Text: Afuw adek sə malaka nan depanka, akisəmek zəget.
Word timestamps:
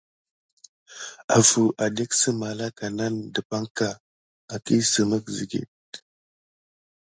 Afuw 1.37 1.67
adek 1.85 2.11
sə 2.19 2.29
malaka 2.41 2.85
nan 2.97 3.15
depanka, 3.35 3.87
akisəmek 4.53 5.25
zəget. 5.35 5.89